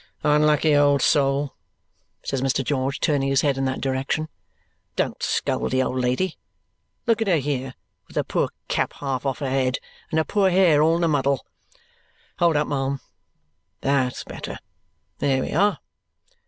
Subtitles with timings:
[0.23, 1.53] "Unlucky old soul!"
[2.23, 2.63] says Mr.
[2.63, 4.29] George, turning his head in that direction.
[4.95, 6.39] "Don't scold the old lady.
[7.05, 7.75] Look at her here,
[8.07, 9.77] with her poor cap half off her head
[10.09, 11.45] and her poor hair all in a muddle.
[12.39, 12.99] Hold up, ma'am.
[13.81, 14.57] That's better.
[15.19, 15.77] There we are!